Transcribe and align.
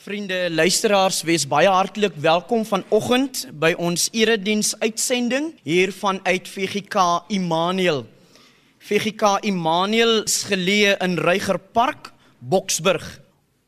Vriende, 0.00 0.48
luisteraars, 0.48 1.18
wees 1.28 1.42
baie 1.44 1.68
hartlik 1.68 2.14
welkom 2.24 2.62
vanoggend 2.64 3.42
by 3.60 3.74
ons 3.76 4.06
erediens 4.16 4.70
uitsending 4.80 5.50
hier 5.60 5.92
vanuit 5.92 6.48
VGK 6.48 7.02
Immanuel. 7.36 8.06
VGK 8.80 9.34
Immanuel 9.50 10.22
is 10.22 10.38
geleë 10.48 10.94
in 11.04 11.18
Reiger 11.20 11.60
Park, 11.60 12.14
Boksburg. 12.40 13.04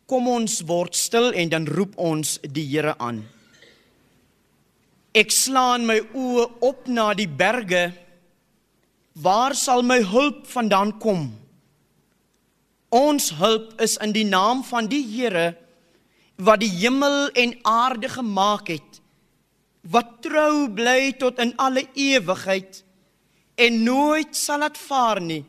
Kom 0.08 0.30
ons 0.32 0.62
word 0.64 0.96
stil 0.96 1.34
en 1.37 1.53
dan 1.53 1.68
roep 1.68 2.00
ons 2.00 2.38
die 2.49 2.64
Here 2.64 2.96
aan. 2.96 3.21
Ek 5.12 5.37
slaan 5.37 5.85
my 5.85 6.01
oë 6.17 6.49
op 6.64 6.88
na 6.88 7.10
die 7.12 7.28
berge. 7.28 7.90
Waar 9.21 9.53
sal 9.53 9.85
my 9.85 10.01
hulp 10.01 10.46
vandaan 10.49 10.96
kom? 10.96 11.28
Ons 12.88 13.35
hulp 13.37 13.76
is 13.85 14.01
in 14.01 14.17
die 14.17 14.24
naam 14.24 14.64
van 14.64 14.88
die 14.88 15.04
Here 15.12 15.60
wat 16.37 16.62
die 16.62 16.70
hemel 16.70 17.28
en 17.38 17.55
aarde 17.69 18.09
gemaak 18.09 18.69
het 18.73 19.01
wat 19.93 20.20
trou 20.23 20.69
bly 20.70 21.12
tot 21.19 21.41
in 21.43 21.52
alle 21.59 21.83
ewigheid 21.98 22.84
en 23.59 23.83
nooit 23.84 24.37
sal 24.37 24.62
dit 24.69 24.79
vaar 24.79 25.21
nie 25.21 25.43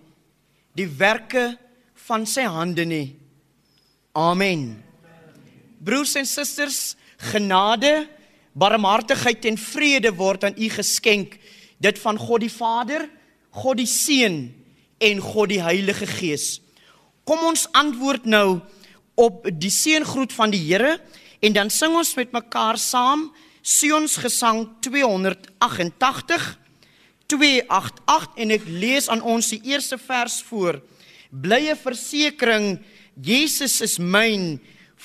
die 0.74 0.90
werke 0.90 1.54
van 2.08 2.26
sy 2.26 2.44
hande 2.50 2.84
nie. 2.90 3.14
Amen. 4.18 4.82
Broers 5.84 6.16
en 6.18 6.26
susters 6.26 6.96
genade 7.32 8.08
barmhartigheid 8.58 9.46
en 9.50 9.58
vrede 9.58 10.12
word 10.18 10.50
aan 10.50 10.58
u 10.58 10.70
geskenk. 10.74 11.38
Dit 11.78 12.02
van 12.02 12.18
God 12.18 12.42
die 12.42 12.52
Vader 12.52 13.06
God 13.54 13.78
die 13.78 13.90
Seun 13.90 14.48
en 15.04 15.20
God 15.22 15.52
die 15.52 15.62
Heilige 15.62 16.08
Gees. 16.10 16.58
Kom 17.28 17.44
ons 17.46 17.68
antwoord 17.78 18.26
nou 18.26 18.64
op 19.20 19.46
die 19.46 19.72
seëngroet 19.72 20.34
van 20.34 20.54
die 20.54 20.62
Here 20.62 20.98
en 21.44 21.54
dan 21.54 21.70
sing 21.74 21.96
ons 21.96 22.14
met 22.18 22.34
mekaar 22.34 22.80
saam 22.82 23.30
Sions 23.64 24.18
gesang 24.20 24.66
288 24.84 26.48
288 27.32 28.42
en 28.44 28.56
ek 28.58 28.66
lees 28.68 29.08
aan 29.12 29.24
ons 29.24 29.54
die 29.54 29.62
eerste 29.72 29.98
vers 30.02 30.42
voor. 30.50 30.82
Blye 31.32 31.76
versekering 31.80 32.78
Jesus 33.24 33.80
is 33.86 34.00
myn 34.00 34.58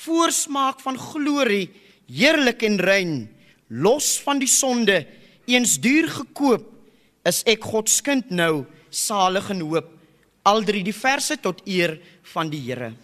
voorsmaak 0.05 0.81
van 0.83 0.99
glorie 0.99 1.69
heerlik 2.09 2.65
en 2.67 2.79
rein 2.81 3.15
los 3.69 4.17
van 4.25 4.41
die 4.41 4.51
sonde 4.51 5.03
eens 5.49 5.77
duur 5.83 6.09
gekoop 6.21 6.71
is 7.29 7.43
ek 7.49 7.67
God 7.69 7.91
se 7.93 8.03
kind 8.05 8.31
nou 8.33 8.65
salig 8.91 9.51
en 9.53 9.61
hoop. 9.61 9.91
Al 10.49 10.65
drie 10.65 10.83
die 10.87 10.97
verse 10.97 11.37
tot 11.45 11.61
eer 11.69 11.99
van 12.33 12.49
die 12.51 12.63
Here 12.65 12.95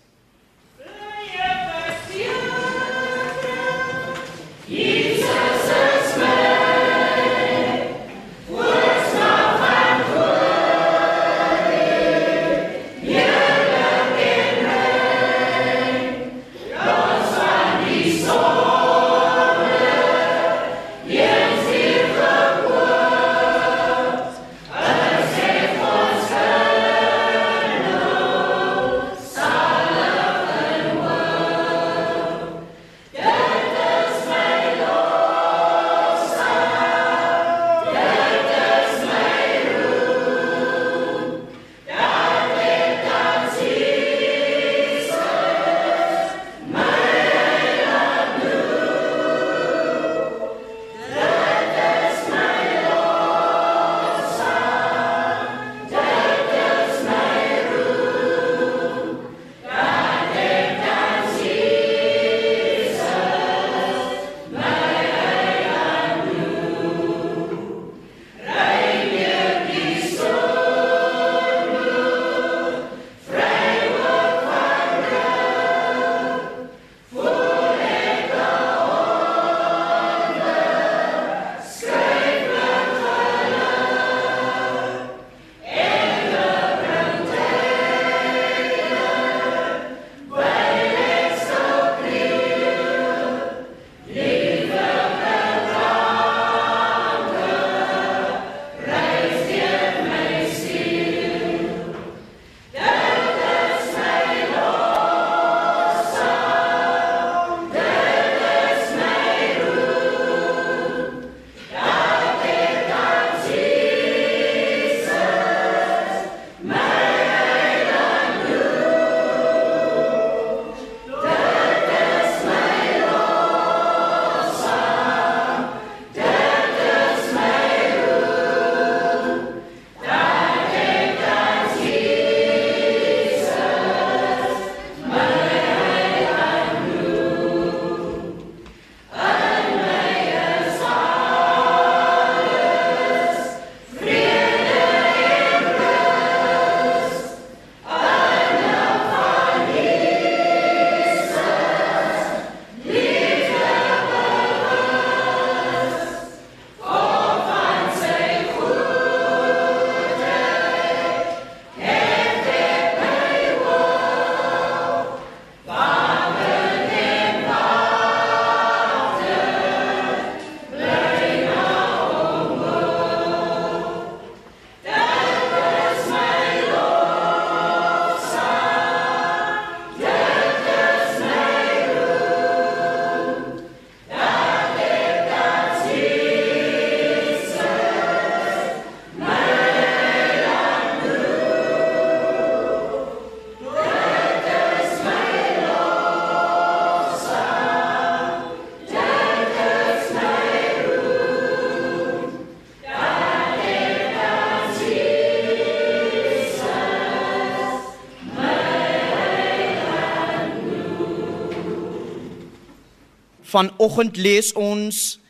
Vanoggend 213.55 214.17
lees 214.19 214.49
ons 214.59 215.21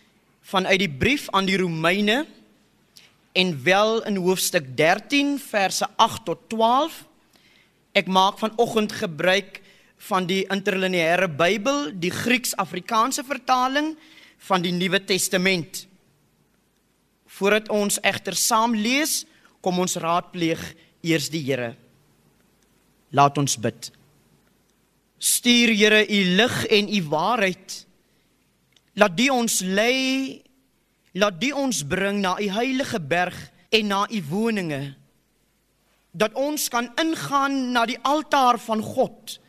vanuit 0.49 0.81
die 0.81 0.89
brief 0.89 1.27
aan 1.37 1.45
die 1.45 1.59
Romeine 1.61 2.23
en 3.37 3.51
wel 3.67 4.01
in 4.09 4.17
hoofstuk 4.17 4.71
13 4.79 5.35
verse 5.43 5.85
8 6.01 6.25
tot 6.25 6.47
12. 6.55 7.03
Ek 7.93 8.09
maak 8.09 8.41
vanoggend 8.41 8.97
gebruik 8.97 9.61
van 10.09 10.25
die 10.31 10.41
interlineêre 10.49 11.29
Bybel, 11.29 11.93
die 11.93 12.13
Grieks-Afrikaanse 12.15 13.27
vertaling 13.29 13.93
van 14.49 14.65
die 14.65 14.73
Nuwe 14.73 15.05
Testament. 15.05 15.85
Voordat 17.29 17.69
ons 17.69 18.01
egter 18.01 18.41
saam 18.41 18.73
lees, 18.73 19.27
kom 19.61 19.85
ons 19.85 20.01
raadpleeg 20.01 20.71
eers 21.05 21.29
die 21.29 21.45
Here. 21.45 21.75
Laat 23.13 23.37
ons 23.37 23.61
bid. 23.61 23.93
Stuur 25.21 25.77
Here 25.77 26.07
u 26.09 26.29
lig 26.41 26.63
en 26.73 26.89
u 26.89 27.09
waarheid. 27.13 27.85
Laat 28.95 29.17
die 29.19 29.31
ons 29.33 29.59
lei, 29.61 30.43
laat 31.19 31.41
die 31.41 31.55
ons 31.55 31.83
bring 31.87 32.21
na 32.23 32.37
u 32.39 32.47
heilige 32.55 33.01
berg 33.01 33.39
en 33.75 33.91
na 33.91 34.05
u 34.07 34.21
woninge. 34.31 34.95
Dat 36.15 36.35
ons 36.39 36.69
kan 36.71 36.93
ingaan 37.03 37.73
na 37.75 37.83
die 37.91 37.99
altaar 38.07 38.59
van 38.63 38.83
God. 38.83 39.41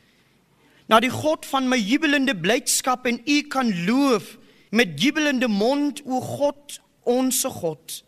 Na 0.90 1.00
die 1.00 1.14
God 1.14 1.46
van 1.46 1.70
my 1.70 1.78
jubelende 1.78 2.34
blydskap 2.34 3.06
en 3.06 3.22
u 3.22 3.42
kan 3.50 3.70
loof 3.86 4.36
met 4.74 4.98
jubelende 5.02 5.48
mond 5.48 6.02
o 6.06 6.22
God, 6.22 6.80
onsse 7.06 7.50
God. 7.50 8.02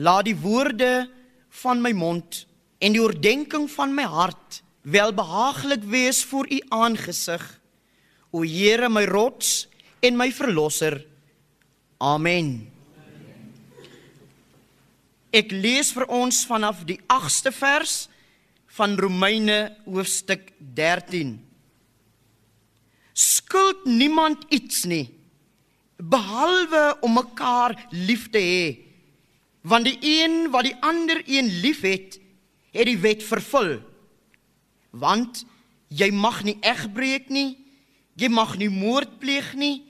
Laat 0.00 0.24
die 0.24 0.36
woorde 0.36 1.10
van 1.60 1.80
my 1.84 1.92
mond 1.92 2.46
en 2.80 2.96
die 2.96 3.02
oordeenking 3.02 3.68
van 3.68 3.92
my 3.94 4.08
hart 4.08 4.62
welbehaaglik 4.82 5.84
wees 5.84 6.24
voor 6.24 6.48
u 6.48 6.60
aangesig. 6.68 7.59
O 8.30 8.42
Here 8.42 8.88
my 8.88 9.04
rots 9.06 9.66
en 10.02 10.16
my 10.16 10.30
verlosser. 10.30 11.00
Amen. 12.00 12.70
Ek 15.30 15.52
lees 15.52 15.92
vir 15.94 16.08
ons 16.10 16.42
vanaf 16.48 16.82
die 16.86 16.98
8ste 17.10 17.52
vers 17.54 18.08
van 18.74 18.96
Romeine 18.98 19.76
hoofstuk 19.84 20.50
13. 20.74 21.36
Skuld 23.14 23.86
niemand 23.86 24.46
iets 24.54 24.84
nie 24.90 25.06
behalwe 26.00 26.96
om 27.04 27.18
mekaar 27.18 27.76
lief 27.92 28.30
te 28.32 28.40
hê. 28.40 28.66
Want 29.60 29.84
die 29.84 29.98
een 30.00 30.48
wat 30.50 30.64
die 30.64 30.76
ander 30.80 31.22
een 31.26 31.50
liefhet, 31.60 32.16
het 32.72 32.86
die 32.88 32.98
wet 32.98 33.22
vervul. 33.26 33.80
Want 34.90 35.44
jy 35.92 36.10
mag 36.14 36.42
nie 36.46 36.56
egbreek 36.64 37.28
nie, 37.28 37.58
jy 38.20 38.28
mag 38.28 38.56
nie 38.60 38.68
moord 38.68 39.18
pleeg 39.20 39.54
nie, 39.56 39.80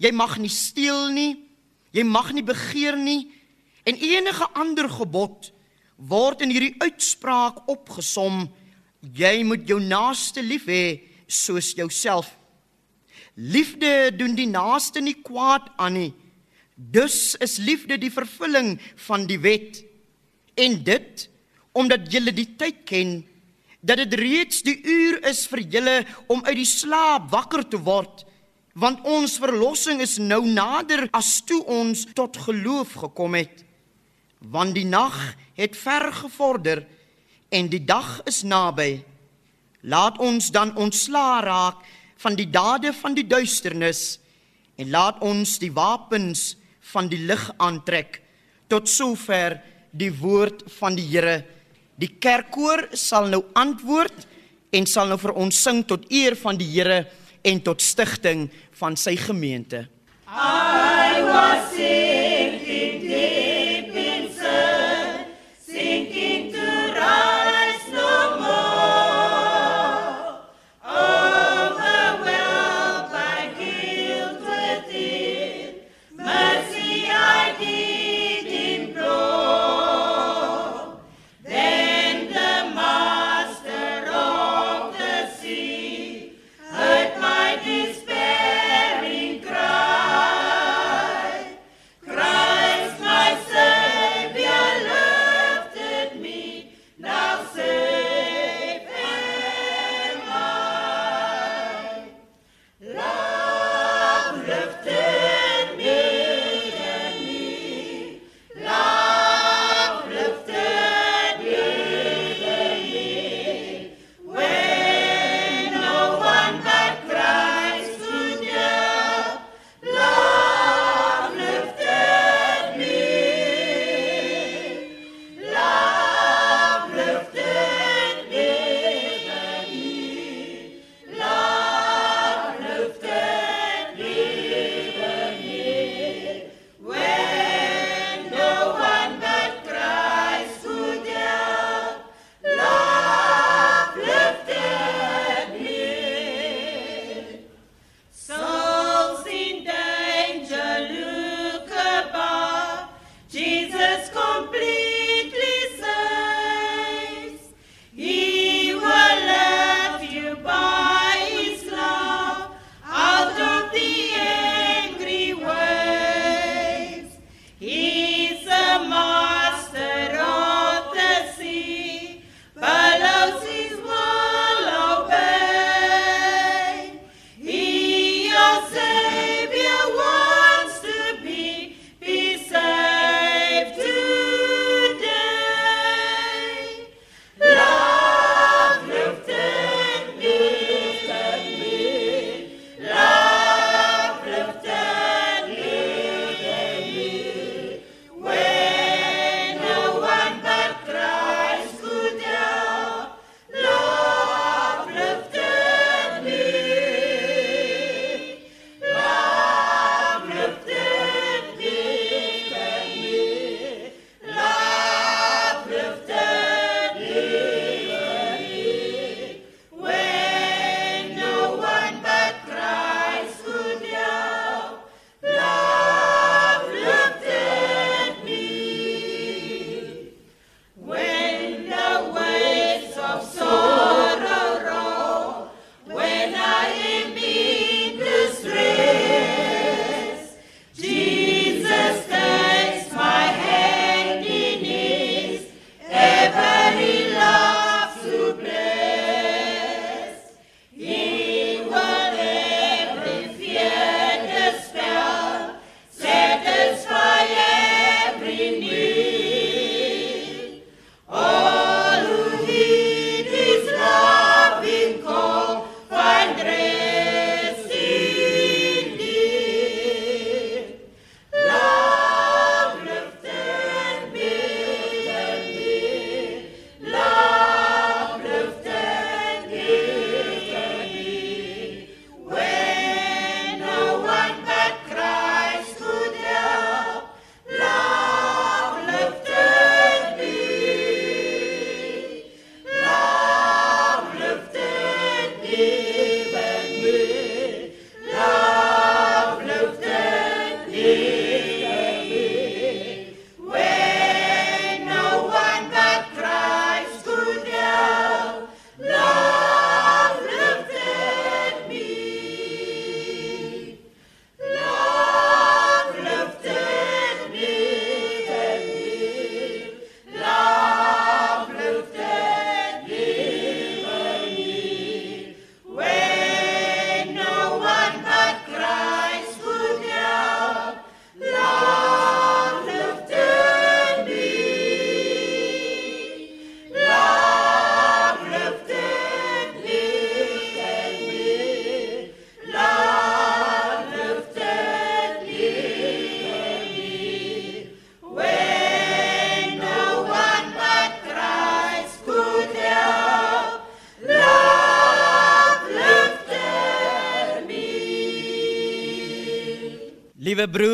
jy 0.00 0.12
mag 0.12 0.36
nie 0.40 0.52
steel 0.52 1.08
nie, 1.14 1.38
jy 1.96 2.04
mag 2.04 2.30
nie 2.36 2.44
begeer 2.44 2.98
nie 3.00 3.30
en 3.88 3.96
enige 3.96 4.46
ander 4.54 4.88
gebod 4.92 5.50
word 5.96 6.44
in 6.44 6.52
hierdie 6.52 6.76
uitspraak 6.80 7.64
opgesom: 7.68 8.46
jy 9.00 9.40
moet 9.44 9.66
jou 9.68 9.80
naaste 9.80 10.42
lief 10.44 10.68
hê 10.68 11.00
soos 11.30 11.72
jouself. 11.76 12.28
Liefde 13.36 14.10
doen 14.16 14.34
die 14.36 14.48
naaste 14.50 15.00
nie 15.00 15.16
kwaad 15.16 15.70
aan 15.80 15.96
nie. 15.96 16.12
Dus 16.74 17.36
is 17.40 17.58
liefde 17.60 17.98
die 18.00 18.12
vervulling 18.12 18.74
van 19.06 19.26
die 19.28 19.38
wet. 19.40 19.82
En 20.56 20.80
dit 20.84 21.26
omdat 21.72 22.08
julle 22.12 22.32
die 22.34 22.48
tyd 22.58 22.82
ken 22.88 23.20
dat 23.80 23.96
dit 24.02 24.14
reeds 24.20 24.62
die 24.62 24.76
uur 24.82 25.22
is 25.28 25.46
vir 25.48 25.62
julle 25.76 25.96
om 26.28 26.44
uit 26.44 26.58
die 26.60 26.68
slaap 26.68 27.30
wakker 27.32 27.64
te 27.68 27.80
word 27.80 28.26
want 28.80 29.02
ons 29.08 29.38
verlossing 29.40 30.00
is 30.00 30.18
nou 30.22 30.44
nader 30.46 31.08
as 31.16 31.40
toe 31.46 31.60
ons 31.66 32.06
tot 32.14 32.36
geloof 32.46 32.94
gekom 33.02 33.34
het. 33.34 33.64
Want 34.40 34.76
die 34.78 34.86
nag 34.86 35.16
het 35.58 35.76
ver 35.76 36.10
gevorder 36.14 36.84
en 37.50 37.68
die 37.68 37.82
dag 37.84 38.20
is 38.30 38.42
naby. 38.46 39.02
Laat 39.82 40.20
ons 40.22 40.50
dan 40.54 40.76
ontslaa 40.76 41.40
raak 41.44 41.84
van 42.20 42.36
die 42.36 42.48
dade 42.48 42.92
van 42.94 43.16
die 43.16 43.26
duisternis 43.26 44.20
en 44.80 44.90
laat 44.92 45.20
ons 45.24 45.58
die 45.60 45.72
wapens 45.72 46.54
van 46.92 47.08
die 47.10 47.20
lig 47.26 47.42
aantrek 47.58 48.20
tot 48.68 48.88
sover 48.88 49.58
die 49.90 50.12
woord 50.14 50.62
van 50.78 50.96
die 50.96 51.08
Here 51.10 51.42
die 52.00 52.14
kerkkoor 52.22 52.88
sal 52.96 53.28
nou 53.32 53.44
antwoord 53.58 54.26
en 54.72 54.86
sal 54.86 55.10
nou 55.10 55.18
vir 55.20 55.36
ons 55.36 55.62
sing 55.66 55.82
tot 55.86 56.06
eer 56.08 56.38
van 56.40 56.58
die 56.58 56.68
Here 56.72 57.04
en 57.44 57.60
tot 57.64 57.82
stigting 57.84 58.48
van 58.80 58.96
sy 58.96 59.16
gemeente 59.20 59.86
I 60.30 61.22
was 61.26 61.74
sick. 61.74 62.20
Liewe 63.10 63.49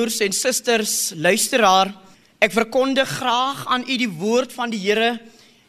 broers 0.06 0.22
en 0.22 0.34
susters, 0.36 0.92
luisteraar, 1.18 1.88
ek 2.38 2.52
verkondig 2.54 3.08
graag 3.10 3.64
aan 3.66 3.82
u 3.90 3.96
die 3.98 4.10
woord 4.20 4.52
van 4.54 4.70
die 4.70 4.78
Here 4.78 5.16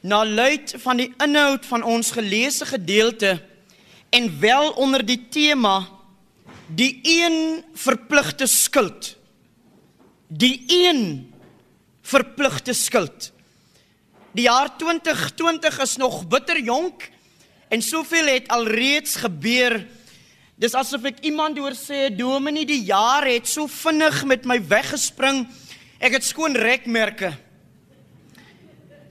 na 0.06 0.20
luid 0.26 0.76
van 0.84 1.00
die 1.02 1.08
inhoud 1.24 1.66
van 1.66 1.82
ons 1.82 2.12
geleesde 2.14 2.68
gedeelte 2.70 3.32
en 4.14 4.28
wel 4.38 4.70
onder 4.78 5.02
die 5.02 5.18
tema 5.34 5.88
die 6.70 7.00
een 7.02 7.64
verpligte 7.74 8.46
skuld. 8.46 9.16
Die 10.30 10.62
een 10.68 11.34
verpligte 12.06 12.78
skuld. 12.78 13.32
Die 14.38 14.46
jaar 14.46 14.70
2020 14.78 15.82
is 15.82 15.98
nog 15.98 16.28
bitter 16.30 16.62
jonk 16.62 17.10
en 17.74 17.82
soveel 17.82 18.36
het 18.36 18.54
alreeds 18.54 19.18
gebeur 19.26 19.82
Dis 20.58 20.74
asof 20.74 21.04
ek 21.06 21.20
iemand 21.22 21.60
hoor 21.62 21.76
sê, 21.78 22.10
"Dominee, 22.10 22.66
die 22.66 22.82
jaar 22.86 23.28
het 23.30 23.48
so 23.48 23.68
vinnig 23.68 24.26
met 24.26 24.46
my 24.46 24.58
weggespring. 24.60 25.48
Ek 26.00 26.14
het 26.14 26.24
skoon 26.24 26.56
rekmerke." 26.56 27.38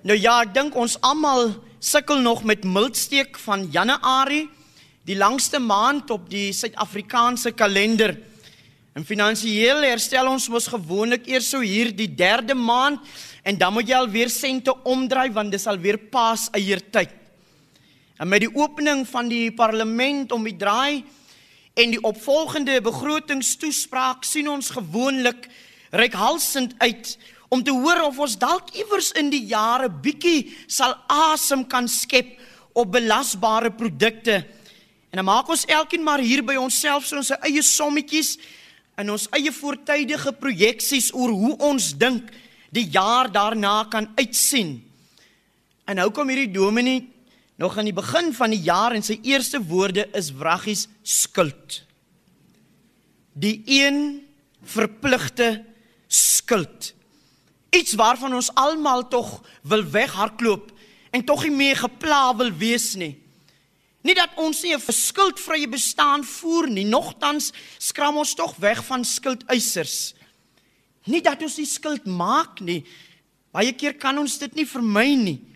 Nou 0.02 0.18
ja, 0.18 0.42
ek 0.42 0.54
dink 0.54 0.74
ons 0.74 1.00
almal 1.00 1.54
sukkel 1.78 2.18
nog 2.20 2.42
met 2.42 2.64
mildsteek 2.64 3.38
van 3.38 3.70
Januarie, 3.70 4.48
die 5.04 5.16
langste 5.16 5.58
maand 5.58 6.10
op 6.10 6.28
die 6.28 6.52
Suid-Afrikaanse 6.52 7.52
kalender. 7.52 8.16
En 8.94 9.04
finansiëel 9.04 9.82
herstel 9.82 10.26
ons 10.26 10.48
mos 10.48 10.66
gewoonlik 10.66 11.28
eers 11.28 11.50
so 11.50 11.60
hier 11.60 11.92
die 11.92 12.08
3de 12.08 12.54
maand 12.54 13.00
en 13.44 13.56
dan 13.56 13.72
moet 13.72 13.88
jy 13.88 13.94
alweer 13.94 14.30
sente 14.30 14.74
omdraai 14.84 15.30
want 15.30 15.52
dis 15.52 15.66
alweer 15.66 15.98
paas 16.10 16.48
eiertyd. 16.52 17.10
En 18.18 18.28
met 18.28 18.40
die 18.40 18.54
opening 18.54 19.06
van 19.06 19.28
die 19.28 19.52
parlement 19.52 20.32
om 20.32 20.42
die 20.42 20.56
draai 20.56 21.04
en 21.76 21.92
die 21.92 22.02
opvolgende 22.08 22.78
begrotingstoespraak 22.80 24.24
sien 24.24 24.48
ons 24.48 24.72
gewoonlik 24.72 25.48
reikhalsend 25.92 26.72
uit 26.80 27.16
om 27.52 27.62
te 27.62 27.74
hoor 27.74 28.00
of 28.08 28.18
ons 28.24 28.36
dalk 28.40 28.72
iewers 28.74 29.12
in 29.20 29.28
die 29.30 29.44
jare 29.50 29.90
bietjie 29.90 30.48
sal 30.66 30.96
asem 31.12 31.66
kan 31.68 31.88
skep 31.88 32.32
op 32.76 32.90
belasbare 32.92 33.70
produkte. 33.76 34.40
En 35.12 35.20
dan 35.20 35.28
maak 35.28 35.48
ons 35.52 35.66
elkeen 35.68 36.04
maar 36.04 36.20
hier 36.24 36.42
by 36.44 36.56
onsself 36.60 37.06
so 37.06 37.20
ons 37.20 37.34
eie 37.38 37.62
sommetjies 37.62 38.34
en 38.96 39.12
ons 39.12 39.28
eie 39.36 39.52
voortydige 39.52 40.32
projeksies 40.40 41.12
oor 41.14 41.32
hoe 41.32 41.54
ons 41.68 41.92
dink 41.96 42.32
die 42.72 42.88
jaar 42.92 43.28
daarna 43.32 43.84
kan 43.92 44.08
uitsien. 44.16 44.78
En 45.86 46.00
nou 46.00 46.08
kom 46.10 46.32
hierdie 46.32 46.52
dominee 46.56 47.04
nog 47.56 47.78
aan 47.78 47.88
die 47.88 47.96
begin 47.96 48.32
van 48.36 48.52
die 48.52 48.60
jaar 48.60 48.92
en 48.92 49.04
sy 49.04 49.18
eerste 49.24 49.60
woorde 49.64 50.06
is 50.16 50.32
wraggies 50.36 50.86
skuld. 51.02 51.82
Die 53.32 53.62
een 53.64 54.26
verpligte 54.62 55.64
skuld. 56.08 56.92
Iets 57.70 57.96
waarvan 57.96 58.34
ons 58.36 58.52
almal 58.54 59.08
tog 59.08 59.40
wil 59.62 59.84
weghardloop 59.84 60.72
en 61.10 61.24
tog 61.24 61.46
nie 61.46 61.56
meer 61.56 61.80
gepla 61.80 62.36
wil 62.36 62.52
wees 62.52 62.94
nie. 62.94 63.14
Nie 64.06 64.14
dat 64.14 64.36
ons 64.38 64.62
nie 64.62 64.74
'n 64.74 64.80
verskuldvrye 64.80 65.68
bestaan 65.68 66.24
voer 66.24 66.68
nie, 66.70 66.84
nogtans 66.84 67.52
skram 67.78 68.16
ons 68.16 68.34
tog 68.34 68.56
weg 68.56 68.84
van 68.84 69.04
skuldeisers. 69.04 70.14
Nie 71.04 71.22
dat 71.22 71.42
ons 71.42 71.56
nie 71.56 71.66
skuld 71.66 72.06
maak 72.06 72.60
nie. 72.60 72.84
Baie 73.52 73.72
keer 73.72 73.94
kan 73.94 74.18
ons 74.18 74.38
dit 74.38 74.54
nie 74.54 74.66
vermy 74.66 75.14
nie. 75.14 75.55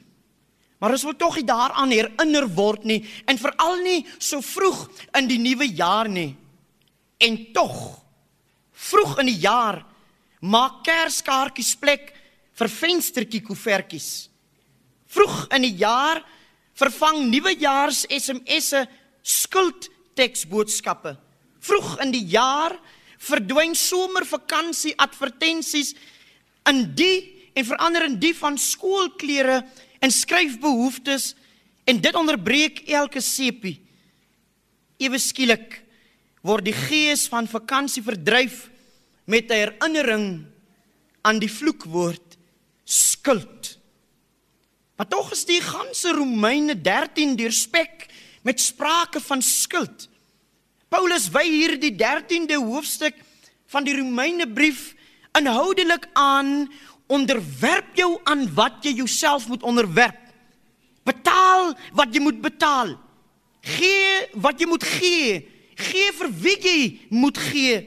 Maar 0.81 0.97
ons 0.97 1.05
wil 1.05 1.17
tog 1.21 1.37
nie 1.37 1.45
daaraan 1.45 1.93
herinner 1.93 2.47
word 2.57 2.87
nie 2.89 3.03
en 3.29 3.39
veral 3.39 3.83
nie 3.85 4.01
so 4.19 4.41
vroeg 4.41 4.87
in 5.19 5.29
die 5.29 5.41
nuwe 5.41 5.69
jaar 5.77 6.09
nie. 6.09 6.33
En 7.21 7.37
tog 7.53 7.77
vroeg 8.73 9.19
in 9.21 9.29
die 9.29 9.43
jaar 9.43 9.83
maak 10.41 10.81
kerskaartjies 10.87 11.75
plek 11.81 12.15
vir 12.57 12.73
venstertjie 12.73 13.43
koevertjies. 13.45 14.31
Vroeg 15.11 15.51
in 15.57 15.67
die 15.67 15.77
jaar 15.83 16.23
vervang 16.81 17.27
nuwejaars 17.29 18.07
SMS'e 18.09 18.87
skuldteksboodskappe. 19.21 21.13
Vroeg 21.61 21.99
in 22.07 22.15
die 22.15 22.25
jaar 22.33 22.77
verdwyn 23.21 23.77
somervakansie 23.77 24.95
advertensies 24.97 25.93
in 26.71 26.87
die 26.97 27.51
en 27.53 27.67
verander 27.69 28.07
in 28.07 28.17
die 28.23 28.33
van 28.37 28.57
skoolklere 28.57 29.61
en 30.01 30.13
skryf 30.13 30.59
behoeftes 30.61 31.35
en 31.85 32.01
dit 32.01 32.17
onderbreek 32.17 32.83
elke 32.89 33.21
sepie. 33.21 33.79
Ewe 35.01 35.19
skielik 35.21 35.81
word 36.45 36.65
die 36.65 36.77
gees 36.77 37.27
van 37.29 37.49
vakansie 37.49 38.03
verdryf 38.03 38.69
met 39.25 39.51
'n 39.51 39.61
herinnering 39.63 40.45
aan 41.23 41.39
die 41.39 41.53
vloekwoord 41.53 42.37
skuld. 42.85 43.79
Maar 44.97 45.09
tog 45.09 45.33
is 45.33 45.45
die 45.45 45.61
ganse 45.61 46.13
Romeine 46.13 46.75
13 46.81 47.37
deurspek 47.37 48.09
met 48.43 48.61
sprake 48.61 49.21
van 49.21 49.43
skuld. 49.43 50.09
Paulus 50.89 51.29
wy 51.31 51.45
hier 51.45 51.77
die 51.81 51.95
13de 51.97 52.59
hoofstuk 52.59 53.15
van 53.67 53.85
die 53.85 53.97
Romeine 53.97 54.49
brief 54.49 54.95
inhoudelik 55.39 56.09
aan 56.13 56.73
onderwerp 57.11 57.97
jou 57.99 58.15
aan 58.25 58.47
wat 58.55 58.85
jy 58.87 58.95
jouself 59.03 59.49
moet 59.51 59.63
onderwerp. 59.67 60.19
Betaal 61.07 61.75
wat 61.97 62.15
jy 62.15 62.23
moet 62.23 62.41
betaal. 62.43 62.95
Gee 63.67 64.29
wat 64.41 64.61
jy 64.61 64.69
moet 64.71 64.85
gee. 64.87 65.41
Gee 65.81 66.13
vir 66.17 66.31
wie 66.43 66.57
jy 66.61 66.79
moet 67.11 67.39
gee. 67.51 67.81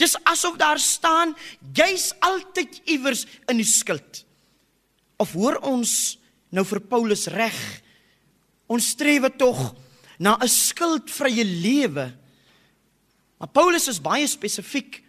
Dis 0.00 0.16
asof 0.24 0.56
daar 0.60 0.80
staan 0.80 1.34
jy's 1.76 2.10
altyd 2.24 2.80
iewers 2.88 3.26
in 3.50 3.60
die 3.60 3.68
skuld. 3.68 4.24
Of 5.20 5.34
hoor 5.36 5.60
ons 5.66 6.16
nou 6.50 6.64
vir 6.64 6.80
Paulus 6.80 7.26
reg? 7.30 7.58
Ons 8.70 8.94
streef 8.94 9.26
tog 9.36 9.74
na 10.18 10.38
'n 10.40 10.48
skuldvrye 10.48 11.44
lewe. 11.44 12.12
Maar 13.38 13.48
Paulus 13.48 13.88
is 13.88 14.00
baie 14.00 14.26
spesifiek 14.26 15.02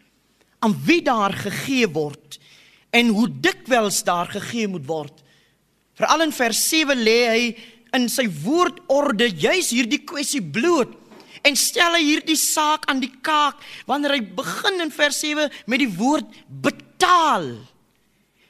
aan 0.59 0.75
wie 0.85 1.01
daar 1.01 1.33
gegee 1.33 1.87
word 1.87 2.39
en 2.91 3.11
hoe 3.15 3.27
dikwels 3.41 4.03
daar 4.03 4.27
gegee 4.31 4.67
moet 4.67 4.87
word. 4.87 5.13
Veral 5.99 6.27
in 6.27 6.33
vers 6.35 6.61
7 6.69 6.97
lê 7.03 7.19
hy 7.27 7.43
in 7.95 8.07
sy 8.11 8.27
woordorde 8.43 9.27
juis 9.35 9.71
hierdie 9.75 10.03
kwessie 10.07 10.43
bloot 10.43 10.93
en 11.47 11.57
stel 11.57 11.95
hy 11.97 12.03
hierdie 12.05 12.37
saak 12.39 12.85
aan 12.91 13.01
die 13.01 13.13
kaak 13.25 13.59
wanneer 13.89 14.15
hy 14.17 14.23
begin 14.37 14.83
in 14.85 14.93
vers 14.93 15.19
7 15.23 15.49
met 15.71 15.81
die 15.83 15.91
woord 15.97 16.27
betaal. 16.63 17.49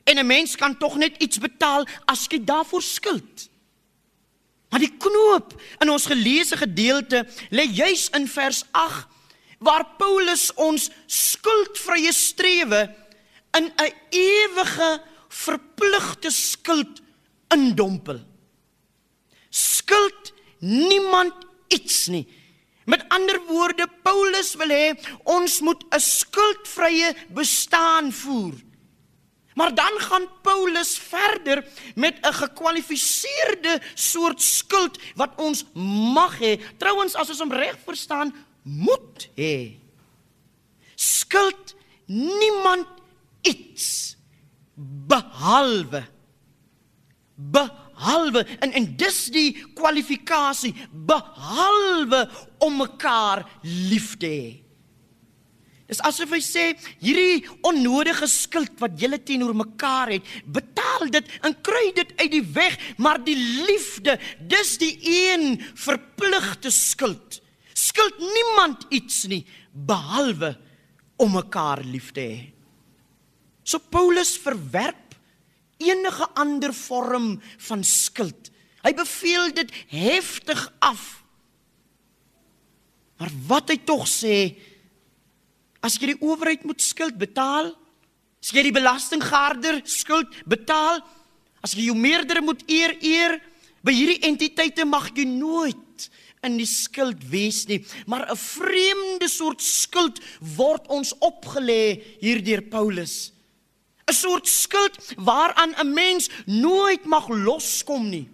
En 0.05 0.17
'n 0.19 0.27
mens 0.27 0.55
kan 0.55 0.77
tog 0.77 0.97
net 0.97 1.15
iets 1.21 1.37
betaal 1.37 1.85
as 2.05 2.27
jy 2.29 2.43
daarvoor 2.43 2.81
skuld. 2.81 3.49
Maar 4.69 4.79
die 4.79 4.97
knoop 4.97 5.53
in 5.79 5.89
ons 5.89 6.05
geleesde 6.05 6.57
gedeelte 6.57 7.27
lê 7.51 7.65
juis 7.67 8.09
in 8.15 8.27
vers 8.27 8.63
8 8.71 9.07
waar 9.59 9.85
Paulus 9.97 10.49
ons 10.55 10.89
skuldvrye 11.05 12.11
strewe 12.11 12.89
in 13.57 13.71
'n 13.75 13.93
ewige 14.09 15.01
verpligte 15.27 16.31
skuld 16.31 17.01
indompel. 17.47 18.19
Skuld 19.49 20.33
niemand 20.59 21.33
iets 21.67 22.07
nie. 22.07 22.27
Met 22.85 23.05
ander 23.09 23.39
woorde, 23.47 23.87
Paulus 24.03 24.55
wil 24.55 24.69
hê 24.69 24.87
ons 25.23 25.59
moet 25.61 25.83
'n 25.89 25.99
skuldvrye 25.99 27.15
bestaan 27.29 28.11
voer. 28.11 28.53
Maar 29.53 29.75
dan 29.75 29.99
gaan 29.99 30.27
Paulus 30.41 30.97
verder 30.97 31.65
met 31.95 32.17
'n 32.21 32.33
gekwalifiseerde 32.33 33.81
soort 33.93 34.41
skuld 34.41 34.99
wat 35.15 35.31
ons 35.35 35.65
mag 36.13 36.39
hê. 36.39 36.59
Trouwens, 36.77 37.15
as 37.15 37.29
ons 37.29 37.39
hom 37.39 37.51
reg 37.51 37.77
verstaan, 37.85 38.33
moet 38.63 39.29
hê. 39.35 39.77
Skuld 40.95 41.75
niemand 42.05 42.87
iets 43.41 44.17
behalwe 44.75 46.03
behalwe 47.35 48.43
en 48.59 48.73
en 48.77 48.89
dis 48.97 49.19
die 49.33 49.49
kwalifikasie 49.77 50.73
behalwe 50.91 52.25
om 52.61 52.81
mekaar 52.83 53.45
lief 53.63 54.13
te 54.21 54.29
hê. 54.29 54.51
Dis 55.91 55.99
asof 56.07 56.31
hy 56.31 56.39
sê 56.39 56.69
hierdie 57.03 57.41
onnodige 57.67 58.29
skuld 58.31 58.77
wat 58.79 58.95
julle 58.99 59.19
teenoor 59.27 59.51
mekaar 59.59 60.13
het, 60.13 60.27
betaal 60.47 61.09
dit 61.11 61.33
en 61.43 61.57
kry 61.67 61.89
dit 61.97 62.13
uit 62.21 62.31
die 62.31 62.45
weg, 62.55 62.77
maar 62.95 63.19
die 63.19 63.35
liefde, 63.35 64.15
dis 64.39 64.77
die 64.79 64.93
een 65.03 65.57
verpligte 65.75 66.71
skuld. 66.71 67.41
Skuld 67.75 68.23
niemand 68.23 68.87
iets 68.93 69.25
nie 69.27 69.43
behalwe 69.73 70.53
om 71.19 71.35
mekaar 71.35 71.83
lief 71.83 72.13
te 72.15 72.23
hê. 72.23 72.39
So 73.63 73.79
Paulus 73.79 74.37
verwerp 74.37 75.15
enige 75.81 76.27
ander 76.37 76.73
vorm 76.73 77.41
van 77.67 77.83
skuld. 77.83 78.51
Hy 78.81 78.93
beveel 78.97 79.53
dit 79.53 79.71
heftig 79.93 80.61
af. 80.79 81.23
Maar 83.21 83.33
wat 83.47 83.69
hy 83.69 83.77
tog 83.85 84.07
sê 84.09 84.37
As 85.81 85.97
jy 85.97 86.11
die 86.11 86.21
owerheid 86.21 86.61
moet 86.69 86.81
skuld 86.85 87.17
betaal, 87.17 87.71
as 88.41 88.51
jy 88.53 88.67
die 88.67 88.75
belastinggaarder 88.75 89.81
skuld 89.89 90.29
betaal, 90.49 91.01
as 91.65 91.73
jy 91.73 91.87
jou 91.89 91.97
meerdere 91.97 92.43
moet 92.45 92.61
eer 92.69 92.93
eer, 93.01 93.39
by 93.81 93.93
hierdie 93.97 94.21
entiteite 94.29 94.85
mag 94.85 95.09
jy 95.17 95.25
nooit 95.25 96.05
in 96.45 96.57
die 96.57 96.69
skuld 96.69 97.21
wees 97.29 97.65
nie, 97.69 97.81
maar 98.05 98.29
'n 98.29 98.37
vreemde 98.37 99.27
soort 99.29 99.61
skuld 99.61 100.21
word 100.57 100.85
ons 100.89 101.13
opgelê 101.17 102.01
hier 102.21 102.41
deur 102.41 102.61
Paulus. 102.61 103.33
'n 104.11 104.13
Soort 104.13 104.47
skuld 104.47 104.95
waaraan 105.15 105.73
'n 105.79 105.93
mens 105.93 106.29
nooit 106.45 107.05
mag 107.05 107.27
loskom 107.27 108.09
nie. 108.09 108.29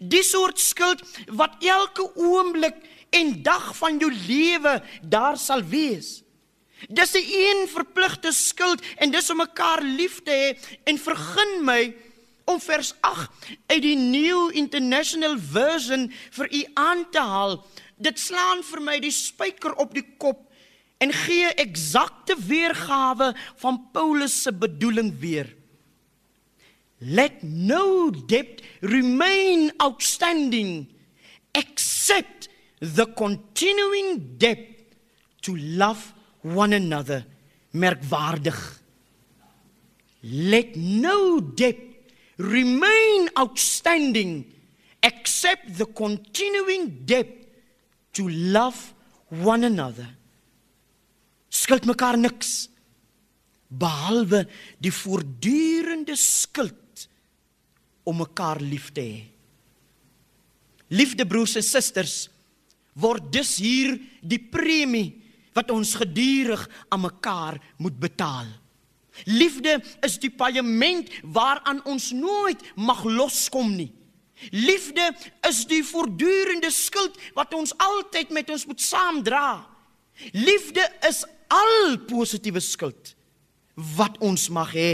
Die 0.00 0.22
soort 0.22 0.58
skuld 0.58 1.00
wat 1.26 1.54
elke 1.60 2.10
oomblik 2.14 2.76
en 3.10 3.42
dag 3.42 3.76
van 3.76 3.98
jou 3.98 4.12
lewe 4.26 4.82
daar 5.02 5.36
sal 5.38 5.62
wees. 5.62 6.22
Dis 6.88 7.12
'n 7.12 7.28
een 7.28 7.68
verpligte 7.68 8.32
skuld 8.32 8.80
en 8.96 9.10
dis 9.10 9.30
om 9.30 9.36
mekaar 9.36 9.82
lief 9.82 10.22
te 10.22 10.30
hê 10.30 10.48
en 10.84 10.98
vergun 10.98 11.64
my 11.64 11.94
om 12.44 12.60
vers 12.60 12.94
8 13.00 13.30
uit 13.66 13.82
die 13.82 13.96
New 13.96 14.50
International 14.52 15.36
Version 15.38 16.12
vir 16.30 16.54
u 16.54 16.64
aan 16.74 17.10
te 17.10 17.20
haal. 17.20 17.66
Dit 17.96 18.18
slaan 18.18 18.62
vir 18.62 18.80
my 18.80 18.98
die 18.98 19.10
spyker 19.10 19.74
op 19.74 19.94
die 19.94 20.14
kop 20.18 20.45
en 20.98 21.12
gee 21.12 21.52
eksakte 21.54 22.36
weergawe 22.46 23.34
van 23.56 23.80
Paulus 23.92 24.42
se 24.42 24.52
bedoeling 24.52 25.12
weer. 25.20 25.54
Let 26.98 27.42
no 27.42 28.10
debt 28.10 28.62
remain 28.80 29.72
outstanding 29.76 30.88
except 31.52 32.48
the 32.78 33.06
continuing 33.14 34.38
debt 34.38 34.58
to 35.40 35.56
love 35.56 36.12
one 36.42 36.72
another 36.76 37.24
merkwaardig 37.70 38.56
let 40.28 40.76
no 40.76 41.40
debt 41.40 41.78
remain 42.38 43.28
outstanding 43.38 44.44
except 45.02 45.78
the 45.78 45.86
continuing 45.86 47.04
debt 47.04 47.28
to 48.12 48.28
love 48.28 48.94
one 49.28 49.64
another 49.64 50.08
skuld 51.62 51.86
mekaar 51.88 52.18
niks 52.20 52.68
behalwe 53.68 54.44
die 54.82 54.92
voortdurende 54.94 56.16
skuld 56.20 57.08
om 58.06 58.20
mekaar 58.22 58.60
lief 58.62 58.92
te 58.94 59.04
hê 59.06 59.22
liefde 60.88 61.26
broers 61.26 61.56
en 61.58 61.66
susters 61.66 62.16
word 62.96 63.28
dus 63.32 63.56
hier 63.60 63.96
die 64.22 64.40
premie 64.40 65.10
wat 65.56 65.72
ons 65.72 65.94
gedurig 65.96 66.62
aan 66.92 67.06
mekaar 67.06 67.56
moet 67.80 67.96
betaal. 68.00 68.48
Liefde 69.24 69.78
is 70.04 70.18
die 70.20 70.30
paaiement 70.32 71.08
waaraan 71.24 71.80
ons 71.88 72.10
nooit 72.12 72.60
mag 72.76 73.00
loskom 73.08 73.72
nie. 73.72 73.88
Liefde 74.52 75.08
is 75.48 75.62
die 75.68 75.80
voortdurende 75.84 76.68
skuld 76.72 77.16
wat 77.36 77.54
ons 77.56 77.72
altyd 77.80 78.34
met 78.36 78.52
ons 78.52 78.66
moet 78.68 78.84
saamdra. 78.84 79.64
Liefde 80.36 80.84
is 81.08 81.24
al 81.52 81.98
positiewe 82.08 82.60
skuld 82.60 83.14
wat 83.96 84.16
ons 84.24 84.48
mag 84.48 84.72
hê. 84.74 84.90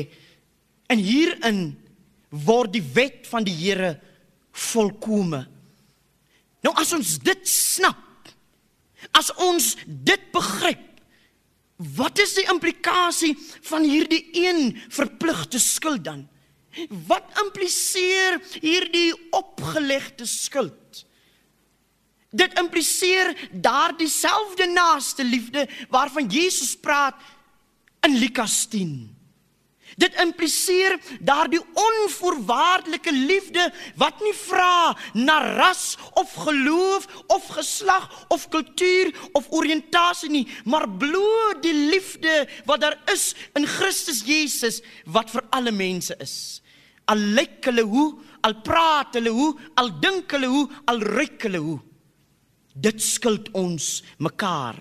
En 0.91 0.99
hierin 0.99 1.73
word 2.29 2.73
die 2.75 2.85
wet 2.95 3.29
van 3.31 3.45
die 3.47 3.55
Here 3.55 3.95
volkome. 4.53 5.45
Nou 6.63 6.73
as 6.79 6.93
ons 6.97 7.17
dit 7.23 7.47
snap, 7.49 8.13
As 9.11 9.33
ons 9.43 9.75
dit 9.87 10.29
begryp, 10.35 10.85
wat 11.97 12.21
is 12.23 12.37
die 12.39 12.47
implikasie 12.53 13.33
van 13.67 13.83
hierdie 13.83 14.23
een 14.39 14.77
verpligte 14.93 15.59
skuld 15.59 16.05
dan? 16.07 16.29
Wat 17.09 17.27
impliseer 17.43 18.39
hierdie 18.63 19.11
opgelegde 19.35 20.29
skuld? 20.31 20.77
Dit 22.33 22.59
impliseer 22.59 23.35
daardie 23.53 24.09
selfde 24.09 24.67
naaste 24.73 25.25
liefde 25.25 25.69
waarvan 25.93 26.31
Jesus 26.33 26.77
praat 26.81 27.15
in 28.07 28.17
Lukas 28.17 28.65
10. 28.73 29.11
Dit 30.01 30.15
impliseer 30.21 30.97
daardie 31.21 31.61
onvoorwaardelike 31.61 33.13
liefde 33.13 33.67
wat 34.01 34.23
nie 34.25 34.33
vra 34.33 34.97
na 35.13 35.37
ras 35.59 35.99
of 36.17 36.33
geloof 36.47 37.07
of 37.27 37.51
geslag 37.53 38.09
of 38.33 38.49
kultuur 38.49 39.13
of 39.37 39.51
oriëntasie 39.53 40.31
nie, 40.33 40.47
maar 40.65 40.89
bloot 40.89 41.61
die 41.63 41.77
liefde 41.93 42.47
wat 42.65 42.81
daar 42.81 42.97
is 43.13 43.35
in 43.59 43.69
Christus 43.69 44.25
Jesus 44.25 44.81
wat 45.05 45.31
vir 45.31 45.45
alle 45.51 45.73
mense 45.77 46.17
is. 46.25 46.63
Al 47.05 47.21
lyk 47.37 47.61
hulle 47.69 47.85
hoe, 47.85 48.09
al 48.41 48.61
praat 48.65 49.19
hulle 49.19 49.31
hoe, 49.35 49.53
al 49.77 49.93
dink 50.01 50.33
hulle 50.33 50.49
hoe, 50.49 50.69
al 50.89 51.03
ruik 51.05 51.43
hulle 51.45 51.61
hoe. 51.61 51.81
Dit 52.73 53.03
skuld 53.05 53.51
ons 53.53 54.03
mekaar. 54.19 54.79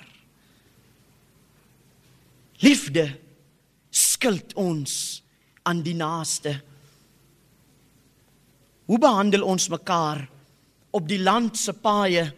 Liefde 2.61 3.07
skuld 3.91 4.53
ons 4.55 4.93
aan 5.67 5.81
die 5.83 5.95
naaste. 5.97 6.53
Hoe 8.87 8.99
behandel 8.99 9.43
ons 9.43 9.67
mekaar 9.71 10.23
op 10.91 11.07
die 11.07 11.19
land 11.21 11.57
se 11.57 11.73
paaie 11.73 12.29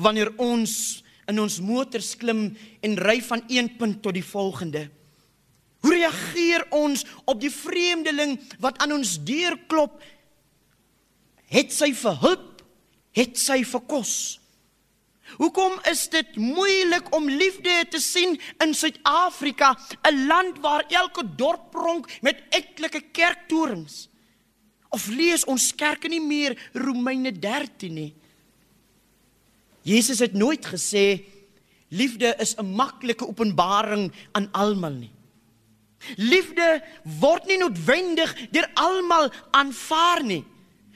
wanneer 0.00 0.32
ons 0.40 1.02
in 1.30 1.40
ons 1.40 1.60
motors 1.64 2.12
klim 2.20 2.46
en 2.84 3.00
ry 3.00 3.18
van 3.24 3.44
een 3.48 3.72
punt 3.78 4.02
tot 4.04 4.16
die 4.16 4.26
volgende? 4.26 4.88
Hoe 5.84 5.92
reageer 5.92 6.64
ons 6.72 7.04
op 7.28 7.40
die 7.40 7.52
vreemdeling 7.52 8.38
wat 8.60 8.78
aan 8.80 8.96
ons 8.96 9.18
deur 9.24 9.56
klop? 9.68 10.00
Het 11.52 11.72
sy 11.72 11.92
vir 11.96 12.16
hulp? 12.22 12.62
Het 13.14 13.36
sy 13.38 13.60
vir 13.68 13.84
kos? 13.88 14.14
Hoekom 15.36 15.78
is 15.90 16.08
dit 16.08 16.36
moeilik 16.36 17.10
om 17.14 17.28
liefde 17.28 17.84
te 17.90 18.00
sien 18.00 18.38
in 18.62 18.74
Suid-Afrika, 18.74 19.74
'n 20.02 20.26
land 20.26 20.58
waar 20.58 20.84
elke 20.88 21.24
dorp 21.36 21.70
pronk 21.70 22.10
met 22.20 22.42
etlike 22.50 23.00
kerktorens? 23.12 24.08
Of 24.88 25.06
lees 25.06 25.44
ons 25.44 25.74
kerke 25.74 26.08
nie 26.08 26.20
meer 26.22 26.70
Romeine 26.72 27.32
13 27.32 27.94
nie? 27.94 28.14
Jesus 29.82 30.18
het 30.18 30.32
nooit 30.32 30.66
gesê 30.66 31.24
liefde 31.88 32.34
is 32.38 32.54
'n 32.56 32.74
maklike 32.74 33.26
openbaring 33.26 34.12
aan 34.32 34.48
almal 34.52 34.92
nie. 34.92 35.10
Liefde 36.16 36.82
word 37.20 37.46
nie 37.46 37.58
noodwendig 37.58 38.34
deur 38.50 38.68
almal 38.74 39.32
aanvaar 39.50 40.24
nie. 40.24 40.44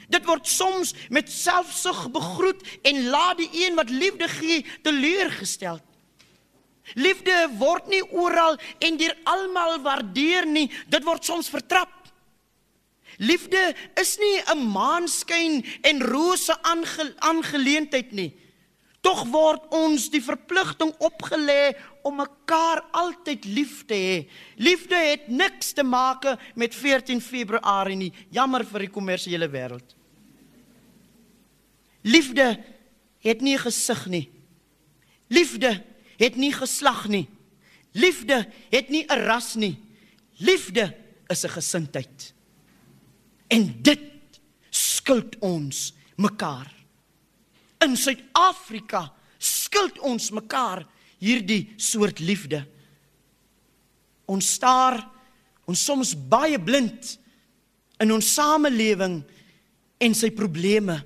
Dit 0.09 0.25
word 0.25 0.49
soms 0.49 0.95
met 1.13 1.31
selfsug 1.33 2.07
begroet 2.11 2.65
en 2.83 3.09
laat 3.13 3.39
die 3.39 3.51
een 3.53 3.77
wat 3.77 3.91
liefde 3.93 4.29
gee 4.29 4.65
teleurgestel. 4.83 5.81
Liefde 6.97 7.35
word 7.61 7.89
nie 7.93 8.03
oral 8.17 8.57
en 8.81 8.97
deur 8.97 9.15
almal 9.29 9.77
waardeer 9.85 10.47
nie. 10.49 10.71
Dit 10.89 11.05
word 11.05 11.25
soms 11.25 11.51
vertrap. 11.53 11.93
Liefde 13.19 13.75
is 14.01 14.17
nie 14.19 14.41
'n 14.55 14.71
maanskyn 14.73 15.65
en 15.83 16.03
rose 16.03 16.55
aange, 16.63 17.15
aangeleentheid 17.19 18.13
nie. 18.13 18.33
Tog 19.01 19.27
word 19.31 19.63
ons 19.71 20.09
die 20.11 20.23
verpligting 20.23 20.95
opgelê 20.99 21.77
om 22.03 22.17
mekaar 22.17 22.83
altyd 22.93 23.45
lief 23.45 23.85
te 23.87 23.95
hê. 23.95 24.29
Liefde 24.57 24.97
het 24.97 25.29
niks 25.29 25.73
te 25.73 25.83
maak 25.83 26.25
met 26.55 26.75
14 26.75 27.21
Februarie 27.21 27.97
nie. 27.97 28.13
Jammer 28.31 28.65
vir 28.65 28.79
die 28.79 28.91
kommersiële 28.91 29.49
wêreld. 29.49 29.98
Liefde 32.09 32.57
het 33.25 33.43
nie 33.45 33.59
gesig 33.61 34.07
nie. 34.09 34.27
Liefde 35.29 35.75
het 36.17 36.39
nie 36.41 36.53
geslag 36.55 37.05
nie. 37.13 37.27
Liefde 37.93 38.47
het 38.71 38.89
nie 38.89 39.05
'n 39.05 39.25
ras 39.29 39.55
nie. 39.55 39.77
Liefde 40.39 40.95
is 41.29 41.45
'n 41.45 41.49
gesindheid. 41.49 42.33
En 43.49 43.83
dit 43.83 44.01
skuld 44.71 45.39
ons 45.39 45.95
mekaar. 46.17 46.75
In 47.79 47.97
Suid-Afrika 47.97 49.13
skuld 49.39 49.99
ons 49.99 50.31
mekaar 50.31 50.87
hierdie 51.19 51.73
soort 51.77 52.19
liefde. 52.19 52.67
Ons 54.27 54.53
staar 54.53 55.01
ons 55.65 55.85
soms 55.85 56.15
baie 56.29 56.59
blind 56.61 57.19
in 58.01 58.13
ons 58.13 58.35
samelewing 58.35 59.23
en 59.99 60.15
sy 60.15 60.31
probleme. 60.31 61.05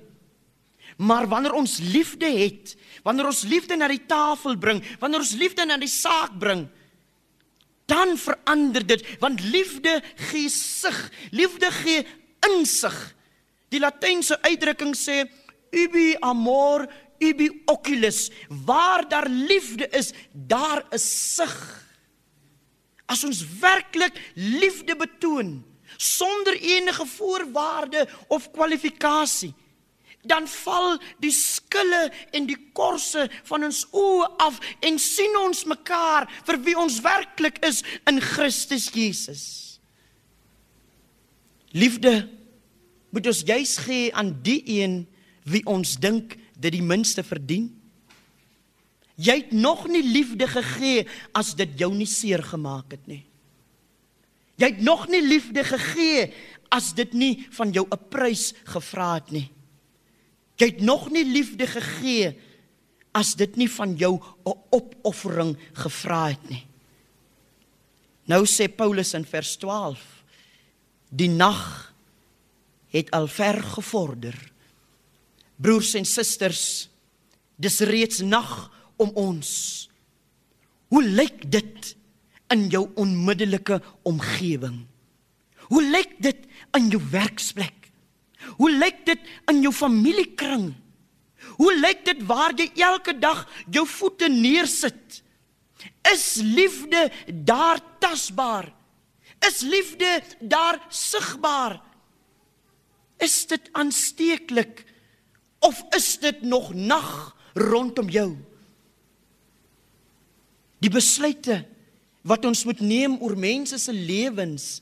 Maar 0.97 1.27
wanneer 1.27 1.53
ons 1.57 1.77
liefde 1.79 2.29
het, 2.29 2.75
wanneer 3.03 3.25
ons 3.31 3.43
liefde 3.49 3.75
na 3.77 3.87
die 3.87 4.05
tafel 4.07 4.57
bring, 4.57 4.83
wanneer 4.99 5.23
ons 5.23 5.35
liefde 5.39 5.65
na 5.65 5.77
die 5.81 5.91
saak 5.91 6.37
bring, 6.39 6.67
dan 7.85 8.17
verander 8.17 8.85
dit, 8.87 9.03
want 9.19 9.41
liefde 9.41 9.99
gee 10.29 10.49
sig, 10.49 10.97
liefde 11.31 11.71
gee 11.83 12.05
insig. 12.49 12.95
Die 13.73 13.81
latynse 13.81 14.37
uitdrukking 14.45 14.93
sê 14.95 15.23
ubi 15.73 16.13
amor 16.21 16.85
ubi 17.23 17.49
oculus, 17.71 18.29
waar 18.65 19.07
daar 19.09 19.29
liefde 19.29 19.87
is, 19.89 20.11
daar 20.31 20.83
is 20.91 21.35
sig. 21.35 21.55
As 23.05 23.23
ons 23.23 23.43
werklik 23.59 24.15
liefde 24.35 24.95
betoon 24.95 25.59
sonder 25.97 26.55
enige 26.57 27.05
voorwaarde 27.05 28.07
of 28.27 28.49
kwalifikasie, 28.51 29.53
dan 30.23 30.47
val 30.47 30.97
die 31.23 31.33
skille 31.35 32.07
en 32.31 32.47
die 32.47 32.59
korse 32.75 33.27
van 33.49 33.67
ons 33.67 33.83
oë 33.91 34.29
af 34.43 34.59
en 34.85 34.99
sien 35.01 35.35
ons 35.41 35.65
mekaar 35.69 36.29
vir 36.47 36.59
wie 36.63 36.77
ons 36.79 37.01
werklik 37.03 37.59
is 37.65 37.83
in 38.09 38.21
Christus 38.23 38.89
Jesus. 38.95 39.43
Liefde 41.73 42.29
moet 43.13 43.27
ons 43.29 43.43
juis 43.45 43.77
gee 43.85 44.13
aan 44.15 44.31
die 44.45 44.61
een 44.79 45.03
wie 45.49 45.63
ons 45.69 45.97
dink 45.99 46.37
dit 46.55 46.71
die 46.73 46.85
minste 46.85 47.23
verdien. 47.25 47.67
Jy 49.19 49.35
het 49.43 49.51
nog 49.53 49.85
nie 49.91 50.01
liefde 50.05 50.47
gegee 50.49 51.03
as 51.37 51.53
dit 51.57 51.75
jou 51.77 51.91
nie 51.93 52.09
seer 52.09 52.41
gemaak 52.45 52.95
het 52.95 53.05
nie. 53.09 53.23
Jy 54.61 54.69
het 54.71 54.81
nog 54.85 55.07
nie 55.09 55.21
liefde 55.21 55.65
gegee 55.65 56.29
as 56.73 56.93
dit 56.97 57.13
nie 57.13 57.33
van 57.51 57.73
jou 57.73 57.85
'n 57.85 58.09
prys 58.09 58.53
gevra 58.65 59.15
het 59.15 59.31
nie. 59.31 59.49
Jy 60.59 60.67
het 60.67 60.81
nog 60.81 61.09
nie 61.11 61.25
liefde 61.25 61.67
gegee 61.67 62.33
as 63.13 63.33
dit 63.37 63.55
nie 63.57 63.69
van 63.69 63.95
jou 63.95 64.19
'n 64.45 64.57
opoffering 64.69 65.57
gevra 65.73 66.29
het 66.29 66.49
nie. 66.49 66.65
Nou 68.25 68.45
sê 68.45 68.67
Paulus 68.67 69.13
in 69.13 69.25
vers 69.25 69.55
12: 69.57 70.23
Die 71.09 71.29
nag 71.29 71.93
het 72.87 73.11
al 73.11 73.27
ver 73.27 73.63
gevorder. 73.63 74.51
Broers 75.55 75.93
en 75.93 76.05
susters, 76.05 76.89
dis 77.55 77.79
reeds 77.79 78.19
nag 78.19 78.71
om 78.95 79.09
ons. 79.09 79.89
Hoe 80.87 81.03
lyk 81.03 81.51
dit 81.51 81.95
in 82.53 82.67
jou 82.69 82.89
onmiddellike 82.95 83.81
omgewing? 84.03 84.85
Hoe 85.73 85.83
lyk 85.83 86.17
dit 86.21 86.45
in 86.77 86.89
jou 86.93 87.01
werksplek? 87.11 87.82
Hoe 88.57 88.71
lyk 88.71 89.05
dit 89.05 89.19
in 89.51 89.61
jou 89.61 89.73
familiekring? 89.73 90.71
Hoe 91.57 91.73
lyk 91.79 92.05
dit 92.05 92.23
waar 92.27 92.55
jy 92.57 92.69
elke 92.81 93.15
dag 93.19 93.43
jou 93.71 93.85
voete 93.87 94.29
neersit? 94.31 95.21
Is 96.11 96.35
liefde 96.43 97.09
daar 97.27 97.81
tasbaar? 97.99 98.71
Is 99.47 99.61
liefde 99.61 100.21
daar 100.39 100.79
sigbaar? 100.89 101.81
Is 103.19 103.45
dit 103.47 103.69
aansteeklik 103.71 104.85
of 105.63 105.83
is 105.95 106.17
dit 106.19 106.41
nog 106.41 106.73
nag 106.73 107.35
rondom 107.53 108.09
jou? 108.09 108.33
Die 110.83 110.91
besluite 110.91 111.63
wat 112.23 112.45
ons 112.47 112.63
moet 112.67 112.79
neem 112.83 113.15
oor 113.23 113.35
mense 113.39 113.77
se 113.79 113.93
lewens 113.93 114.81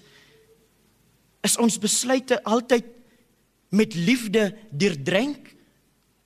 is 1.46 1.58
ons 1.58 1.78
besluite 1.82 2.38
altyd 2.46 2.86
met 3.72 3.96
liefde 3.96 4.52
deurdrink 4.72 5.54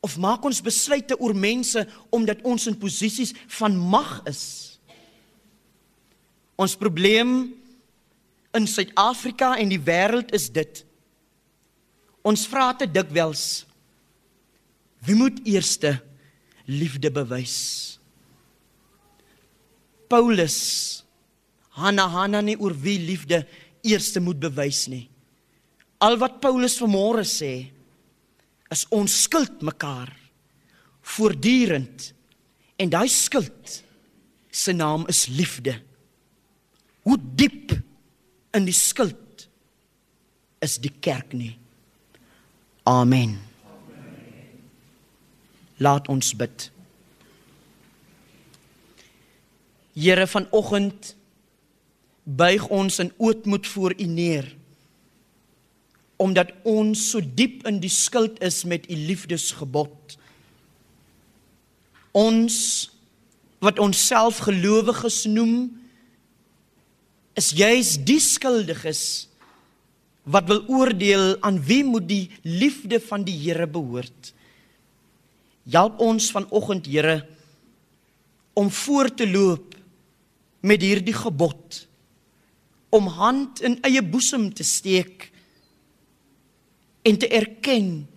of 0.05 0.17
maak 0.21 0.43
ons 0.45 0.63
besluite 0.65 1.17
oor 1.21 1.33
mense 1.37 1.85
omdat 2.13 2.41
ons 2.45 2.67
in 2.69 2.77
posisies 2.77 3.33
van 3.59 3.77
mag 3.77 4.17
is? 4.29 4.43
Ons 6.55 6.75
probleem 6.79 7.53
in 8.55 8.67
Suid-Afrika 8.69 9.55
en 9.59 9.69
die 9.71 9.81
wêreld 9.81 10.31
is 10.35 10.47
dit. 10.53 10.83
Ons 12.25 12.45
vra 12.49 12.71
te 12.77 12.87
dikwels 12.89 13.65
wie 15.05 15.13
moet 15.13 15.37
eerste 15.45 15.99
liefde 16.65 17.11
bewys? 17.13 17.99
Paulus 20.09 20.57
Hanna 21.77 22.07
Hanna 22.09 22.41
nie 22.41 22.55
oor 22.57 22.73
wie 22.73 22.97
liefde 23.03 23.43
eerste 23.85 24.21
moet 24.23 24.39
bewys 24.39 24.85
nie. 24.89 25.05
Al 26.03 26.17
wat 26.19 26.41
Paulus 26.43 26.75
vanmôre 26.81 27.23
sê 27.27 27.53
is 28.73 28.83
ons 28.91 29.21
skuld 29.23 29.61
mekaar 29.63 30.11
voortdurend 31.15 32.11
en 32.81 32.91
daai 32.91 33.07
skuld 33.11 33.81
se 34.51 34.73
naam 34.73 35.05
is 35.11 35.27
liefde. 35.27 35.77
Hoe 37.05 37.17
diep 37.19 37.75
in 38.55 38.65
die 38.67 38.75
skuld 38.75 39.47
is 40.63 40.79
die 40.81 40.91
kerk 41.03 41.35
nie. 41.37 41.53
Amen. 42.87 43.37
Laat 45.77 46.07
ons 46.11 46.31
bid. 46.37 46.69
Here 49.95 50.27
vanoggend 50.27 51.13
buig 52.25 52.67
ons 52.73 52.99
in 53.03 53.11
ootmoed 53.21 53.67
voor 53.67 53.93
U 53.99 54.07
neer 54.09 54.49
omdat 56.21 56.51
ons 56.63 57.09
so 57.11 57.19
diep 57.19 57.65
in 57.67 57.79
die 57.83 57.91
skuld 57.91 58.39
is 58.43 58.63
met 58.63 58.87
u 58.89 58.95
liefdesgebod. 58.95 60.15
Ons 62.15 62.57
wat 63.63 63.79
onsself 63.79 64.43
gelowiges 64.47 65.25
noem 65.27 65.73
is 67.35 67.51
juis 67.55 67.97
die 68.07 68.21
skuldiges 68.23 69.27
wat 70.25 70.47
wil 70.49 70.63
oordeel 70.71 71.35
aan 71.45 71.59
wie 71.67 71.83
moet 71.85 72.07
die 72.09 72.25
liefde 72.41 72.99
van 73.03 73.25
die 73.27 73.35
Here 73.37 73.67
behoort. 73.67 74.31
Help 75.69 75.99
ons 76.01 76.31
vanoggend 76.33 76.87
Here 76.89 77.25
om 78.55 78.71
voor 78.71 79.11
te 79.13 79.27
loop 79.27 79.75
met 80.65 80.81
hierdie 80.81 81.13
gebod 81.13 81.83
om 82.95 83.09
hand 83.11 83.59
in 83.65 83.75
eie 83.83 84.01
boesem 84.01 84.47
te 84.55 84.63
steek 84.63 85.29
en 87.05 87.17
te 87.21 87.29
erken 87.29 88.07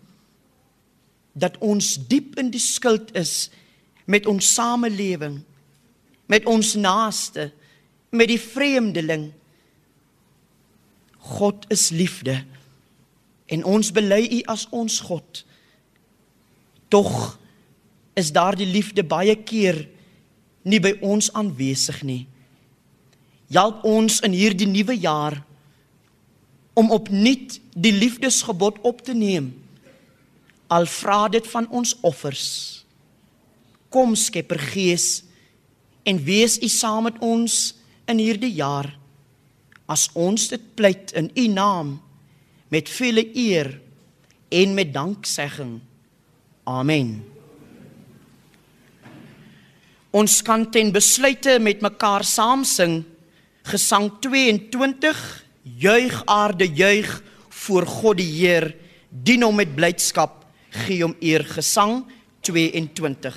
dat 1.39 1.59
ons 1.61 1.95
diep 2.09 2.39
in 2.41 2.49
die 2.51 2.63
skuld 2.63 3.13
is 3.17 3.51
met 4.09 4.27
ons 4.27 4.55
samelewing 4.57 5.43
met 6.29 6.45
ons 6.45 6.75
naaste 6.77 7.51
met 8.09 8.29
die 8.31 8.41
vreemdeling. 8.41 9.31
God 11.39 11.67
is 11.73 11.89
liefde 11.93 12.39
en 13.49 13.65
ons 13.65 13.91
bely 13.97 14.21
U 14.39 14.41
as 14.53 14.67
ons 14.77 15.01
God. 15.09 15.43
Tog 16.93 17.39
is 18.17 18.33
daardie 18.33 18.69
liefde 18.69 19.05
baie 19.05 19.37
keer 19.41 19.87
nie 20.69 20.81
by 20.85 20.95
ons 21.05 21.31
aanwesig 21.33 22.03
nie. 22.05 22.23
Help 23.53 23.85
ons 23.89 24.21
in 24.25 24.37
hierdie 24.37 24.69
nuwe 24.69 24.99
jaar 25.01 25.41
om 26.79 26.93
opnuut 26.95 27.59
die 27.75 27.93
liefdesgebod 27.93 28.79
op 28.87 29.03
te 29.03 29.15
neem. 29.17 29.51
Al 30.71 30.87
vra 30.87 31.27
dit 31.33 31.47
van 31.51 31.67
ons 31.75 31.97
offers. 32.07 32.47
Kom 33.91 34.15
Skepper 34.15 34.61
Gees 34.71 35.25
en 36.07 36.21
wees 36.23 36.59
U 36.63 36.69
saam 36.71 37.09
met 37.09 37.19
ons 37.25 37.57
in 38.09 38.21
hierdie 38.23 38.53
jaar 38.55 38.93
as 39.89 40.07
ons 40.15 40.51
dit 40.53 40.65
pleit 40.77 41.13
in 41.19 41.33
U 41.35 41.47
naam 41.51 41.97
met 42.69 42.91
vele 42.93 43.25
eer 43.33 43.73
en 44.53 44.75
met 44.77 44.93
danksegging. 44.93 45.79
Amen. 46.69 47.17
Ons 50.13 50.41
kan 50.45 50.67
ten 50.71 50.93
besluite 50.93 51.59
met 51.61 51.83
mekaar 51.85 52.25
saam 52.25 52.65
sing 52.65 53.03
Gesang 53.69 54.09
22 54.25 55.48
Juig 55.77 56.23
aarde 56.25 56.69
juig 56.69 57.23
voor 57.49 57.87
God 57.87 58.17
die 58.17 58.31
Heer, 58.31 58.75
dien 59.09 59.43
hom 59.43 59.59
met 59.61 59.75
blydskap, 59.77 60.47
gee 60.71 61.03
hom 61.03 61.17
eer. 61.21 61.45
Gesang 61.45 62.05
22. 62.47 63.37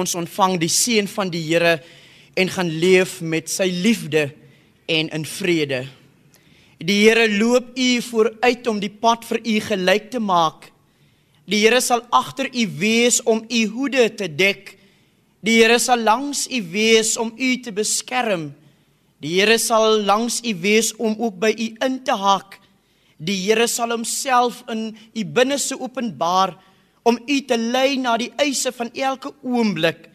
Ons 0.00 0.16
ontvang 0.18 0.58
die 0.60 0.72
seën 0.72 1.08
van 1.08 1.30
die 1.32 1.42
Here 1.46 1.78
en 2.34 2.50
gaan 2.50 2.70
leef 2.82 3.20
met 3.20 3.50
sy 3.50 3.68
liefde 3.70 4.30
en 4.90 5.10
in 5.14 5.24
vrede. 5.26 5.84
Die 6.80 7.02
Here 7.04 7.28
loop 7.28 7.74
u 7.76 7.88
vooruit 8.02 8.66
om 8.70 8.80
die 8.80 8.92
pad 8.92 9.26
vir 9.28 9.40
u 9.44 9.56
gelyk 9.68 10.10
te 10.14 10.20
maak. 10.22 10.70
Die 11.44 11.60
Here 11.64 11.80
sal 11.84 12.06
agter 12.14 12.48
u 12.48 12.66
wees 12.80 13.20
om 13.28 13.42
u 13.44 13.60
hoede 13.74 14.06
te 14.16 14.28
dek. 14.28 14.76
Die 15.44 15.58
Here 15.60 15.78
sal 15.78 16.00
langs 16.04 16.46
u 16.48 16.62
wees 16.72 17.16
om 17.20 17.34
u 17.36 17.50
te 17.60 17.72
beskerm. 17.72 18.50
Die 19.20 19.36
Here 19.36 19.58
sal 19.60 20.00
langs 20.08 20.40
u 20.40 20.54
wees 20.62 20.94
om 20.96 21.16
ook 21.18 21.36
by 21.42 21.52
u 21.52 21.68
in 21.84 22.00
te 22.04 22.16
hak. 22.16 22.56
Die 23.20 23.36
Here 23.44 23.68
sal 23.68 23.92
homself 23.92 24.62
in 24.72 24.94
u 25.12 25.24
binneste 25.24 25.76
openbaar 25.76 26.56
om 27.02 27.18
u 27.26 27.40
te 27.44 27.56
lei 27.56 27.96
na 27.96 28.16
die 28.20 28.32
eise 28.36 28.72
van 28.72 28.90
elke 28.92 29.32
oomblik. 29.42 30.08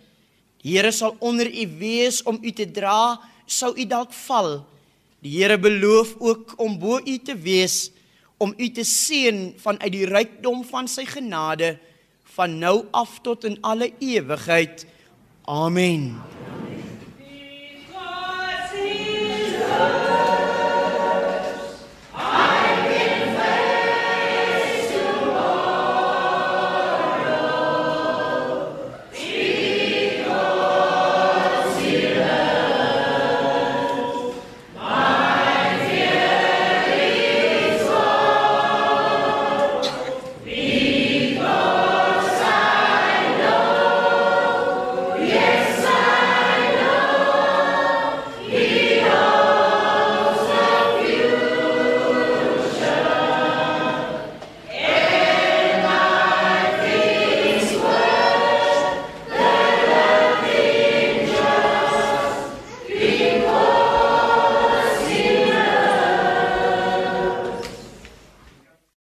Die 0.61 0.77
Here 0.77 0.91
sal 0.91 1.15
onder 1.19 1.47
u 1.47 1.65
wees 1.79 2.23
om 2.23 2.39
u 2.41 2.51
te 2.51 2.65
dra 2.71 3.19
sou 3.45 3.73
u 3.77 3.85
dalk 3.85 4.13
val. 4.25 4.63
Die 5.21 5.37
Here 5.37 5.57
beloof 5.57 6.15
ook 6.19 6.55
om 6.57 6.79
bo 6.79 6.99
u 6.99 7.17
te 7.17 7.35
wees 7.35 7.91
om 8.37 8.53
u 8.57 8.69
te 8.69 8.83
seën 8.83 9.53
vanuit 9.57 9.91
die 9.93 10.07
rykdom 10.09 10.63
van 10.67 10.89
sy 10.91 11.05
genade 11.07 11.75
van 12.35 12.57
nou 12.59 12.83
af 12.91 13.21
tot 13.23 13.47
in 13.47 13.57
alle 13.63 13.93
ewigheid. 14.03 14.83
Amen. 15.47 16.34